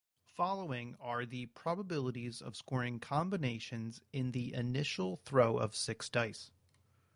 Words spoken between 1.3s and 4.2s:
probabilities of scoring combinations